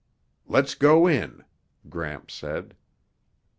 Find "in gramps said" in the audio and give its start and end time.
1.05-2.75